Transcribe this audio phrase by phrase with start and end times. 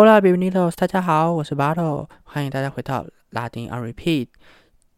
[0.00, 0.74] Hola, bienvenidos！
[0.76, 4.28] 大家好，我是 Battle，欢迎大家回到拉丁 on repeat。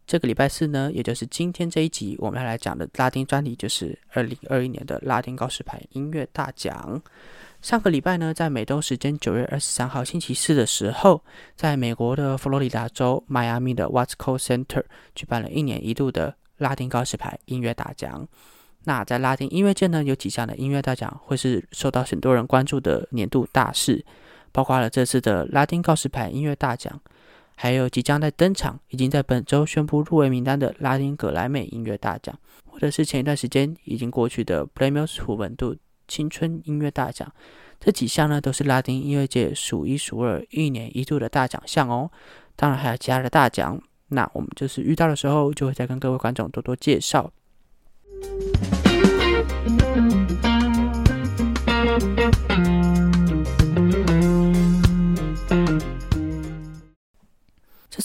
[0.05, 7.01] 这个礼拜四呢，也就是今天这一集，我们要来讲的拉丁专题就是二零二一年的拉丁告示牌音乐大奖。
[7.63, 11.23] 上个礼拜呢，在美东时间九月二十三号星期四的时候，
[11.55, 14.83] 在美国的佛罗里达州迈阿密的 Watsco Center
[15.15, 18.27] 举办了一年一度的拉丁告示牌音乐大奖。
[18.83, 24.05] 那在拉丁音乐界呢，有几项的音乐大奖会是受到很多人关注的年度大事，
[24.51, 26.99] 包括了这次的拉丁告示牌音乐大奖，
[27.55, 35.75] 还有即将在登场、已经在本周宣布入围名单的拉丁格莱美音乐大奖，或者是前一段时间已经过去的 Premios 虎文度
[36.07, 37.31] 青春音乐大奖。
[37.79, 42.11] 这几项呢，都是拉丁音乐界数一数二、一年一度的大奖项哦。
[42.55, 47.31] 当然还有其他的大奖，那我们就是遇到的时候，就会再跟各位观众多多介绍。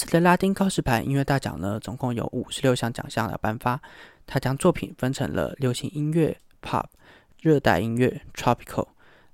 [0.07, 3.81] 次的拉丁告示牌音乐大奖呢，总共有五十六项奖项的颁发。
[4.25, 6.87] 它将作品分成了流行音乐 （Pop）、
[7.41, 8.87] 热带音乐 （Tropical）、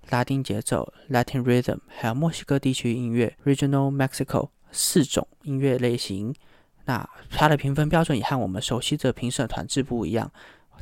[0.09, 6.35] 拉丁节奏 （Latin Rhythm） 还有墨西哥地区音乐 （Regional Mexico） 四种音乐类型。
[6.87, 10.33] 那它的评分标准也和我们熟悉的评审团制不一样。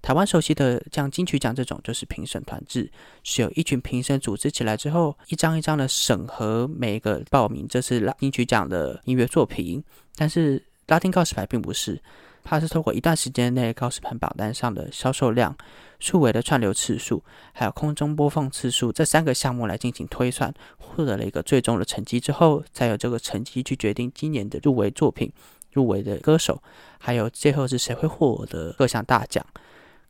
[0.03, 2.91] 台湾熟悉的像金曲奖这种，就是评审团制，
[3.23, 9.83] 是由一群评审组织起来之后，一张一张的审核每一个报名这次金曲奖的音乐作品。
[10.17, 12.01] 但是拉丁告示牌并不是，
[12.43, 15.55] 它是透过一段时间内告示牌榜单上的销售量、
[15.99, 25.31] 数位的串流次数，还有空中播放次数这三个项目来进行推算，获得了一个最终的成绩之后，再有这个成绩去决定今年的入围作品、
[25.73, 26.63] 入围的歌手，
[26.99, 29.45] 还有最后是谁会获得各项大奖。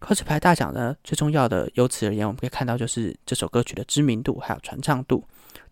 [0.00, 5.22] 高斯牌大奖呢，最重要的由此而言，我们可以看到就是这首歌曲的知名度还有传唱度。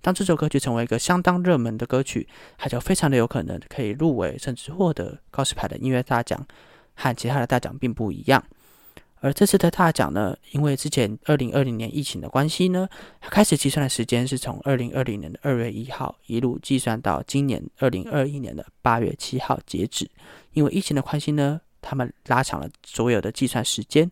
[0.00, 2.28] 当这首歌曲成为一个相当热门的歌曲，
[2.58, 6.46] 它就非常的有可能可以入围，甚至获得高斯牌的音乐大奖，
[6.94, 8.44] 和其他的大奖并不一样。
[9.20, 12.86] 而这次的大奖呢，因为之前二零二零年疫情的关系呢，
[13.22, 20.08] 开始计算的时间是从二零二零年的二月一号一路计算到今年二零二一年的八月七号截止。
[20.52, 21.60] 因为疫情的关系呢。
[21.80, 24.10] 他们拉长了所有的计算时间，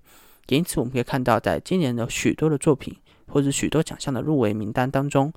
[0.48, 2.96] 因此我们可以看到，在今年的许多的作品
[3.26, 5.32] 或者许多奖项的入围名单当中，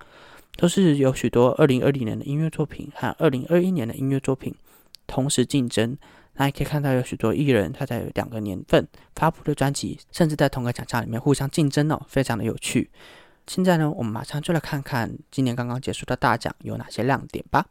[0.58, 4.54] 都是有许多二零二零年的音乐作品和二零二一年的音乐作品
[5.08, 5.98] 同时竞争。
[6.36, 12.90] 那也可以看到，有许多艺人他在两个年份发布的专辑，甚至在同个奖项里面互相竞争哦，非常的有趣。
[13.48, 17.66] 现在呢，我们马上就来看看今年刚刚结束的大奖有哪些亮点吧。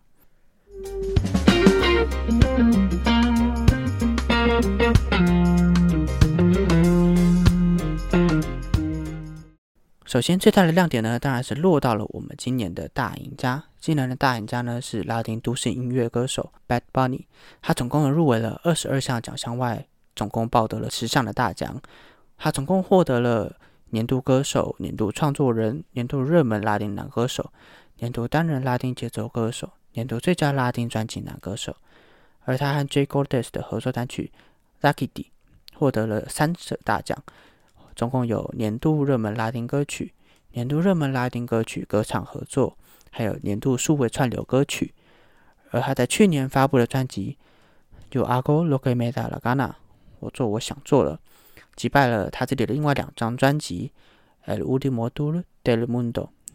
[10.04, 13.62] 首先，最大的亮点呢，当然是落到了我们今年的大赢家。
[13.78, 17.26] 今年的大赢家呢，是拉丁都市音乐歌手 Bad Bunny。
[17.62, 19.86] 他总共入围了二十二项奖项外，
[20.16, 21.80] 总共报得了十项的大奖。
[22.36, 23.54] 他总共获得了
[23.90, 27.52] 年度歌手、年度创作人、年度热门拉丁男歌手、
[27.98, 31.76] 年度单人拉丁节奏歌手、年度最佳拉丁专辑男歌手。
[32.44, 33.04] 而他和 J.
[33.04, 34.32] Gordes 的合作单曲
[34.82, 35.30] 《Lucky D》
[35.78, 37.22] 获得了三者大奖。
[37.96, 40.14] 总共有年度热门拉丁歌曲、
[40.52, 42.78] 年度热门拉丁歌曲歌唱合作，
[43.10, 44.94] 还有年度数位串流歌曲。
[45.70, 47.36] 而他在去年发布的专辑
[48.08, 49.68] 《就阿哥 Loke Meda La Gana》，
[50.20, 51.20] 我做我想做了，
[51.74, 53.92] 击败了他这里的另外两张专辑
[54.54, 56.12] 《El Último Tour del Mundo》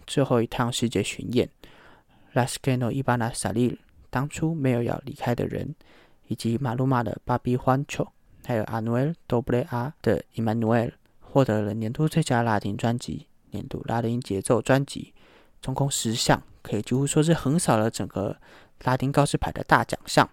[0.08, 1.50] 最后一趟世界巡演，
[2.40, 3.72] 《Las Que No Iban a Salir》
[4.10, 5.76] 当初没有要离开的人，
[6.28, 8.04] 以及马鲁马的《巴比欢球》，
[8.44, 10.88] 还有 Anuel Doble 的《Emmanuel》。
[11.22, 15.16] 获得了年度最佳拉丁专辑、年度拉丁节奏专辑，
[15.64, 18.38] 总共十项，可以几乎说是横扫了整个
[18.84, 20.30] 拉丁告示牌的大奖项。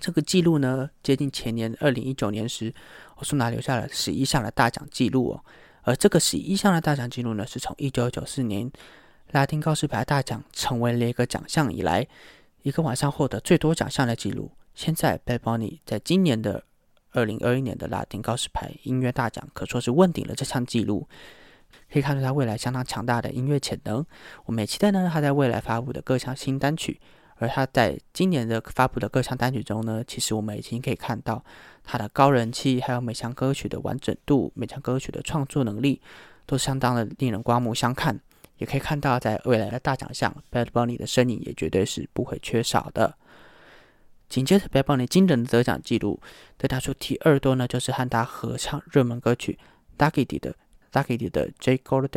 [0.00, 2.74] 这个记录呢，接近前年二零一九年时，
[3.18, 5.44] 我苏拿留下了十一项的大奖记录哦。
[5.82, 8.68] 而这个十一项的大奖记录呢，是从一九九四年
[9.30, 12.04] 拉丁告示牌大奖成为了一个奖项以来，
[12.62, 14.50] 一个晚上获得最多奖项的记录。
[14.74, 16.64] 现在 b a d Bunny 在今年的。
[17.12, 21.08] 二零二一年的拉丁高斯牌音乐大奖可说是问鼎了这项纪录，
[21.92, 24.04] 可以看出他未来相当强大的音乐潜能。
[24.44, 27.00] 我们也期待呢他在未来发布的各项新单曲，
[27.36, 31.44] 而他在今年的发布的各项单曲中呢，其实我们已经可以看到
[31.82, 36.00] 他的高人气，还有每项歌曲的完整度、每项歌曲的创作能力，
[36.46, 38.20] 都相当的令人刮目相看。
[38.58, 43.16] 也可以看到在未来的大奖项，Bad Bunny 的身影也绝对是不会缺少的。
[44.30, 46.20] 紧接着，Bad Bunny 惊人的得奖记录，
[46.56, 49.58] 得他出第二多呢，就是和他合唱热门歌曲
[49.98, 50.52] 《d a g i d y 的
[50.92, 51.76] 《d a g i d y 的 J.
[51.78, 52.08] Gordes》。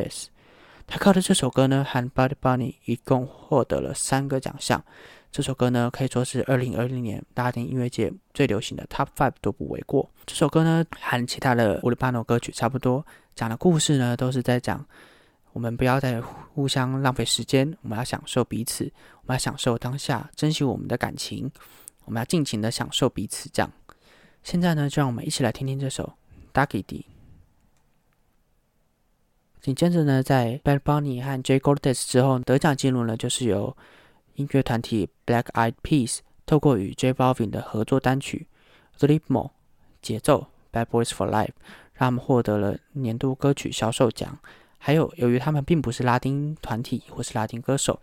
[0.86, 4.83] 他靠的这首歌呢，和《Body Bunny》一共获得了三个奖项。
[5.31, 10.07] 这首歌呢，可以说是二零二零年拉丁音乐界最流行的 Top Five 都不为过。
[10.27, 14.86] 这首歌呢，和其他的乌里巴诺歌曲差不多，讲的故事呢，都是在讲
[15.54, 18.83] 我们不要再互相浪费时间，我们要享受彼此，
[19.21, 21.50] 我们要享受当下，珍惜我们的感情，
[22.05, 23.50] 我们要尽情的享受彼此。
[23.53, 23.71] 这样，
[24.44, 26.03] 现在呢，就让我们一起来听听这首
[26.53, 27.05] 《d u c k y D》。
[29.63, 33.75] 紧接着呢，在 Bad Bunny 和 J Goldes 之后，得奖记录呢，就是由
[34.35, 38.47] 音乐团体 Black Eyed Peas 透过与 J Balvin 的合作单曲
[39.07, 39.19] 《Rhythm》
[40.01, 40.47] 节奏
[40.77, 41.47] 《Bad Boys for Life》，
[41.94, 44.38] 让他们获得了年度歌曲销售奖。
[44.77, 48.01] 还有，由于他们并不是拉丁团体或是拉丁歌手，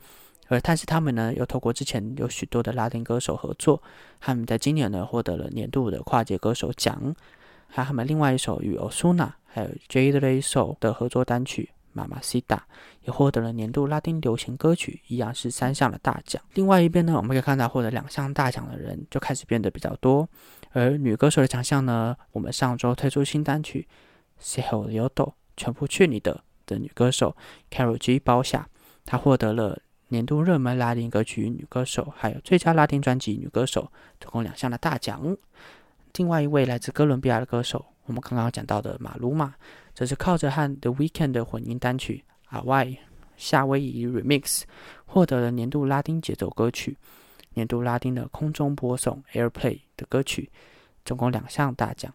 [0.51, 3.81] 而但是他们呢，又透过之前有许多的拉丁歌手合作，
[4.19, 7.15] 他们在今年呢获得了年度的跨界歌手奖。
[7.69, 12.57] 还有他们另外一首与 Osuna 还有 J d a Soul 的合作单曲《妈妈西达》
[13.05, 16.43] 也获得了年度拉丁流行歌曲，一样是三项的大奖。
[16.55, 20.29] 另外一边呢，我们可以看到获得两项大奖的人就开始变得比较多。
[20.73, 23.87] 而女歌手的奖项呢，我们上周推出新单曲
[24.45, 25.09] 《s e h o Yodo》，
[25.57, 27.37] 全部去你的的女歌手
[27.71, 28.69] Carol G 包下，
[29.05, 29.79] 她获得了
[30.13, 33.91] 年度热门拉丁歌曲女歌手，还有最佳拉丁专辑女歌手，
[34.21, 35.37] 总共两项的大奖。
[36.15, 39.55] 另外一位来自哥伦比亚的歌手，我们刚刚讲到的马鲁马，
[39.95, 42.25] 则是靠着和 The Weeknd 的混音单曲
[42.57, 42.99] 《阿 Y
[43.37, 44.41] 夏威夷 Remix》
[45.07, 46.99] 获得了年度拉丁节奏歌曲、
[47.55, 50.51] 年度拉丁的空中播送 Airplay 的歌曲，
[51.05, 52.13] 总共两项大奖。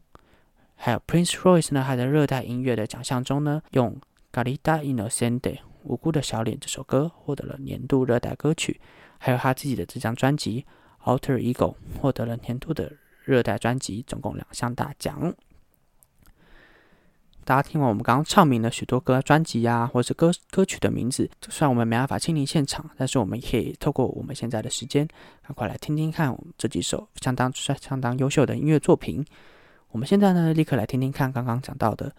[0.75, 3.97] 还有 Prince Royce 呢，还在热带音乐的奖项中呢，用
[4.43, 5.39] 《Garita Innocente》
[5.85, 8.81] 无辜的小脸这首歌获得了年度热带歌曲，
[9.17, 10.65] 还有他自己的这张专辑
[11.05, 12.91] 《Alter Ego》获得了年度的。
[13.25, 15.33] 热带专辑总共两项大奖。
[17.43, 25.07] 大家听完我们刚刚唱名了许多歌专辑呀，或是歌歌曲的名字，虽然我们没办法亲临现场，但是我们可以透过我们现在的时间，
[25.41, 29.25] 赶快来听听看我们这几首相当相当优秀的音乐作品。
[29.89, 32.15] 我们现在呢，立刻来听听看刚刚讲到的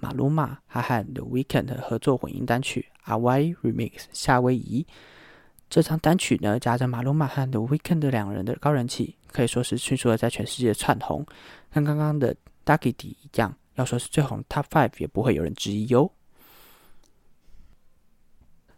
[0.00, 4.86] 马鲁马哈和 The Weekend 合作混音单曲《阿 Y Remix》夏威夷。
[5.68, 9.16] 这张单曲呢，夹着马鲁马和 The Weekend 两人的高人气。
[9.30, 11.26] 可以说是迅速的在全世界窜红，
[11.70, 12.34] 跟刚刚的
[12.64, 16.10] Ducky D 一样，要说是最红 Top Five 也不会有人质疑哟。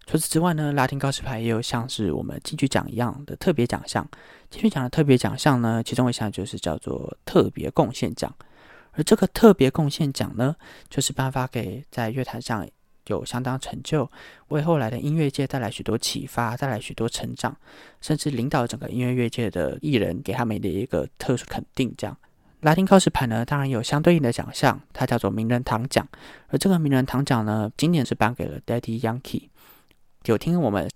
[0.07, 4.05] 除此之外呢，拉丁告示牌也有像是我们金曲奖一样的特别奖项。
[4.51, 8.35] 金曲奖的特别奖项呢，其中一项就是叫做特别贡献奖，
[8.93, 10.57] 而这个特别贡献奖呢，
[10.89, 12.67] 就是颁发给在乐坛上。
[13.07, 14.09] 有相当成就，
[14.49, 17.57] 为后来的音乐界带来许多启发，带来许多成长，
[18.01, 21.93] 甚至领导整个音乐乐界的艺人，给他们的一个特殊肯定。
[21.99, 22.17] 这样，
[22.61, 26.07] 拉丁告示牌呢，当然有相对应的奖项，它叫做名人堂奖。
[26.49, 29.49] 而这个名人堂奖呢，今年是颁给了 Daddy Yankee。
[30.27, 30.89] 有听我们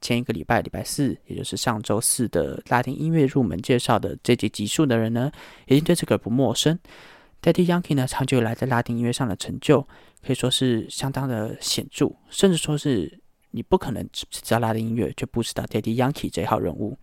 [0.00, 5.30] 前一个礼拜礼拜四，也就是上周四的拉丁音乐入门介绍的这集集数的人呢，
[5.66, 6.76] 一定对这个不陌生。
[7.42, 9.86] Daddy Yankee 呢，长久以来在拉丁音乐上的成就。
[10.22, 13.20] 可以说是相当的显著，甚至说是
[13.52, 16.98] 你不可能只知道拉丁音乐，却不知道 Daddy Yankee 这号人物。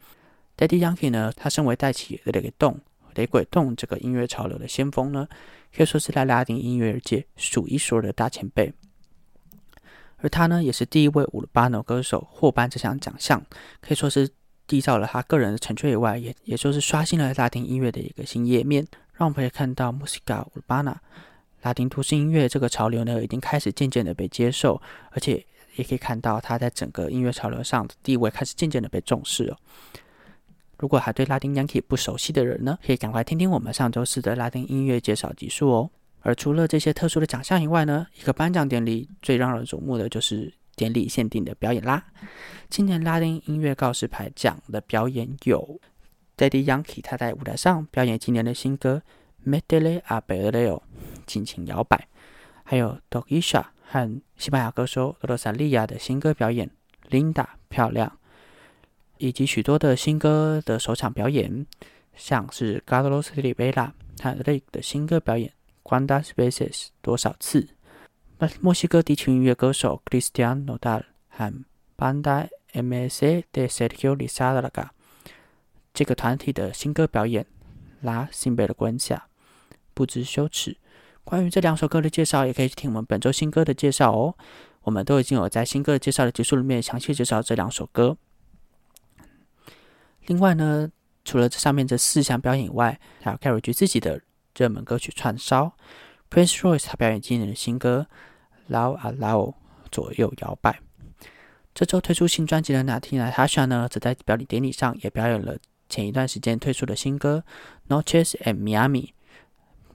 [0.55, 2.79] Daddy Yankee 呢，他身为带起雷鬼动、
[3.15, 5.27] 雷鬼动这个音乐潮流的先锋呢，
[5.75, 8.71] 可以说是在拉丁音乐界数一数二的大前辈。
[10.17, 13.43] 而他呢，也是第一位乌鲁巴诺歌手获颁这项奖项，
[13.81, 14.29] 可以说是
[14.67, 18.85] 缔造了他个人的成就以外，也也就是刷新了拉丁音乐的一个新页面，
[19.17, 20.95] 让我们可以看到 Musica Urbana。
[21.63, 24.79] 拉丁都市音乐这个潮流呢，已经开始渐渐的被接受，
[25.11, 25.43] 而且
[25.75, 29.57] 也可以看到它在整个音乐潮流上的地位开始渐渐的被重视了。
[30.77, 35.89] 如果还对拉丁 Yankee 不熟悉的人呢，可以赶快听听我们上周四的拉丁音乐介绍集数哦。
[36.21, 42.05] 而除了这些特殊的奖项以外呢，一个颁奖典礼最让人瞩目的就是典礼限定的表演啦。
[42.69, 45.79] 今年拉丁音乐告示牌奖的表演有
[46.37, 49.01] Daddy Yankee，他在舞台上表演今年的新歌。
[49.45, 50.83] Medley a b e l e o
[51.25, 52.05] 尽情摇摆，
[52.65, 56.69] 还有 Dogisha 和西班牙歌手罗萨利亚的新歌表演
[57.09, 58.11] ，Linda 漂亮，
[59.19, 61.65] 以及许多的新歌的首场表演，
[62.17, 65.53] 像是 Carlos r i v e l a 和 Rick 的新歌表演
[65.83, 67.69] ，Quantas veces 多少次？
[68.59, 71.63] 墨西哥地区音乐歌手 Cristian Nodal 和
[71.97, 74.89] Banda MS de Sergio Lizarraga
[75.97, 77.43] 这个团体的新歌表演
[78.01, 79.29] ，La Simba 的关下。
[79.95, 80.77] 不知羞耻。
[81.23, 84.35] 关于这两首歌的介绍，也可以听我们本周新歌的介绍哦。
[84.83, 88.15] 我们都已经有在新歌的介绍的结束里面详细介绍这两首歌。
[90.27, 90.91] 另外呢，
[91.25, 94.21] 除了这上面这四项表演以外，还有 Carrie 自己的
[94.55, 95.75] 热门歌曲串烧。
[96.29, 98.05] Prince Royce 他表演今年的新歌
[98.71, 99.51] 《Love a Love》
[99.91, 100.79] 左右摇摆。
[101.73, 105.57] 这周推出新专辑的 Natina Tasha 呢，则在表演典礼上也表演了
[105.97, 107.43] 前一段时间推出的新歌
[107.91, 109.05] 《Noches in Miami》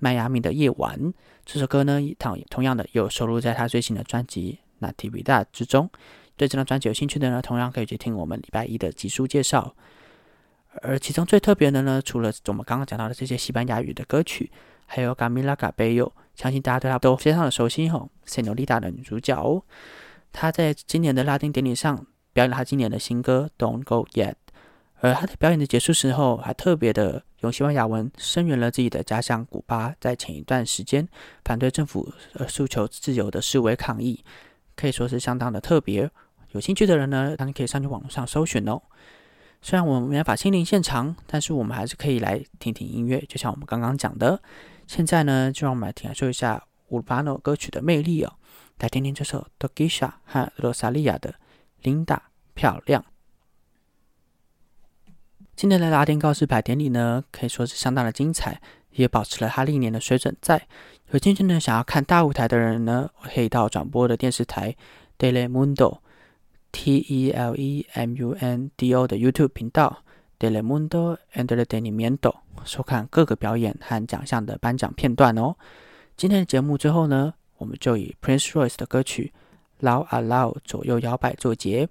[0.01, 1.15] 迈阿密的夜晚。
[1.45, 5.89] 这首歌呢，同同样的有收录在他最新的专辑《Natividad》之中。
[6.37, 9.77] 对这张专辑有兴趣的呢，同样可以去听我们礼拜一的集数介绍。
[10.81, 14.51] 而其中最特别的呢，除了我们刚刚讲到的这些西班牙语的歌曲，
[14.87, 19.63] 还有 Camila Cabello，相信大家对她都非常的熟悉吼，Senorita 的女主角哦。
[20.33, 24.33] 她在今年的拉丁典礼上表演了她今年的新歌《Don't Go Yet》，
[25.03, 31.09] 而他在表演的结束时候，还特别的用西班牙文声援了自己的家乡古巴在前一段时间
[31.45, 34.25] 反对政府呃诉求自由的示威抗议，
[34.77, 36.09] 可以说是相当的特别。
[36.53, 38.81] 有兴趣的人呢，当然可以上去网络上搜寻哦。
[39.61, 44.41] 虽然我们没法亲临现场，但是我们还是可以来听听音乐，就像我们刚刚讲的。
[44.87, 48.33] 现在呢，就让我们来听来说一下乌巴诺歌曲的魅力哦。
[48.79, 51.31] 来听听这首 Togisha 和罗萨利亚的
[51.83, 53.03] 《琳达漂亮》。
[55.63, 58.61] 今年的拉丁告示牌典礼呢，可以说是相当的精彩，
[58.95, 60.61] 也保持了它历年的水准在。
[61.13, 64.75] 有兴趣呢，想要看大舞台的人呢，可以到转播的电视台
[65.17, 65.99] Telemundo。
[66.73, 70.03] T E L E M U N D O 的 YouTube 频道
[70.41, 75.55] Telemundo Entretenimiento 收看各个表演和奖项的颁奖片段哦。
[76.17, 79.33] 今天的节目最后呢，我们就以 Prince Royce 的歌曲
[79.87, 81.89] 《Loud a Loud》左右摇摆作结。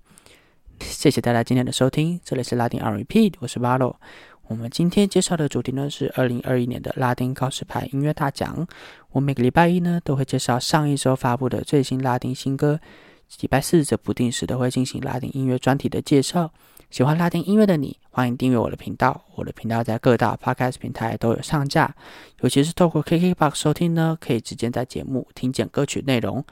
[0.82, 3.96] 谢谢大家今天的收听，这里是拉丁 R&P，我是 v a l o
[4.48, 8.68] 我们今天介绍的主题呢是二零二一年的拉丁告示牌音乐大奖。
[9.12, 12.80] 我每个礼拜一呢都会介绍上一周发布的最新拉丁新歌。
[13.40, 16.52] 礼拜四则不定时的会进行拉丁音乐专题的介绍。
[16.90, 19.24] 喜欢拉丁音乐的你，欢迎订阅我的频道。
[19.36, 21.96] 我的频道在各大 Podcast 平台都有上架，
[22.42, 26.44] 尤其是透过 KKBOX 收听呢，可以直接在节目听见歌曲内容。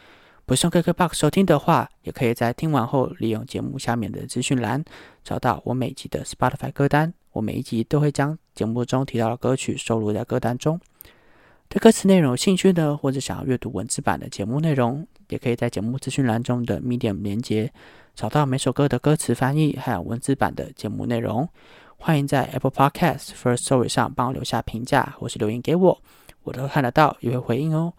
[0.50, 4.84] 不是用 KKBOX 收听的话，也可以在听完后利用节目下面的资讯栏
[5.24, 7.14] 找到我每集的 Spotify 歌单。
[7.34, 10.82] 我每一集都会将节目中提到的歌曲收录在歌单中。
[11.68, 17.72] 对歌词内容有兴趣的，或者想要阅读文字版的节目内容，也可以在节目资讯栏中的 Medium 连接
[18.16, 21.48] 找到每首歌的歌词翻译还有文字版的节目内容。
[21.98, 26.02] 欢迎在 Apple Podcasts First Story 上帮我留下评价或是留言给我，
[26.42, 27.94] 我都看得到也会回应哦。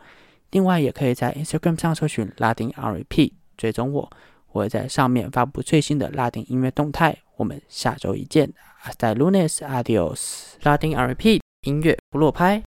[0.50, 4.10] 另外，也可以在 Instagram 上搜寻拉丁 R&P 追踪我，
[4.52, 7.16] 我会在上面发布最新的拉丁音乐动态。
[7.36, 8.52] 我们下周一见
[8.84, 10.54] ，Hasta lunes, adios。
[10.62, 12.62] 拉丁 R&P 音乐不落拍。